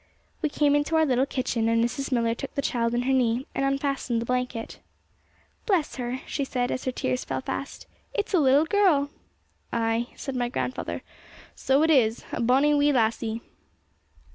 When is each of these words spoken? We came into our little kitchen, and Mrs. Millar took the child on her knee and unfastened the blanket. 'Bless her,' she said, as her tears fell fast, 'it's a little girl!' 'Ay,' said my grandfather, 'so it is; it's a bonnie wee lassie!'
We 0.41 0.49
came 0.49 0.75
into 0.75 0.95
our 0.95 1.05
little 1.05 1.27
kitchen, 1.27 1.69
and 1.69 1.83
Mrs. 1.85 2.11
Millar 2.11 2.33
took 2.33 2.55
the 2.55 2.61
child 2.63 2.95
on 2.95 3.03
her 3.03 3.13
knee 3.13 3.45
and 3.53 3.63
unfastened 3.63 4.19
the 4.19 4.25
blanket. 4.25 4.79
'Bless 5.67 5.97
her,' 5.97 6.21
she 6.25 6.43
said, 6.43 6.71
as 6.71 6.85
her 6.85 6.91
tears 6.91 7.23
fell 7.23 7.41
fast, 7.41 7.85
'it's 8.11 8.33
a 8.33 8.39
little 8.39 8.65
girl!' 8.65 9.11
'Ay,' 9.71 10.07
said 10.15 10.35
my 10.35 10.49
grandfather, 10.49 11.03
'so 11.53 11.83
it 11.83 11.91
is; 11.91 12.21
it's 12.23 12.27
a 12.33 12.41
bonnie 12.41 12.73
wee 12.73 12.91
lassie!' 12.91 13.41